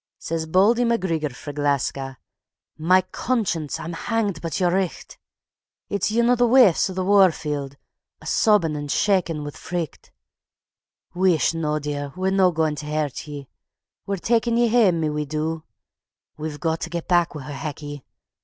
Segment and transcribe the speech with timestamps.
[0.17, 2.17] _Says Bauldy MacGreegor frae Gleska:
[2.79, 3.79] "Ma conscience!
[3.79, 5.19] I'm hanged but yer richt.
[5.89, 7.77] It's yin o' thae waifs of the war field,
[8.19, 10.09] a' sobbin' and shakin' wi' fricht.
[11.13, 13.47] Wheesht noo, dear, we're no gaun tae hurt ye.
[14.07, 15.61] We're takin' ye hame, my wee doo!
[16.35, 18.01] We've got tae get back wi' her, Hecky.